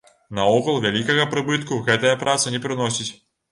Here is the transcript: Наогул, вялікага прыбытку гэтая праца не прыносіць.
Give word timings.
Наогул, 0.37 0.79
вялікага 0.85 1.27
прыбытку 1.35 1.79
гэтая 1.91 2.17
праца 2.25 2.57
не 2.59 2.65
прыносіць. 2.67 3.11